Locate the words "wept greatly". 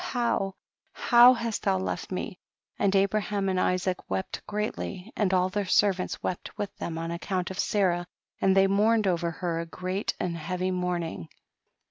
4.09-5.13